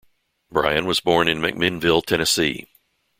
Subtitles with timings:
[0.51, 2.65] Bryan was born in McMinnville, Tennessee.